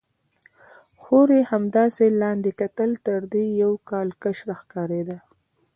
[1.01, 5.17] خور یې همداسې لاندې کتل، تر دې یو کال کشره ښکارېده.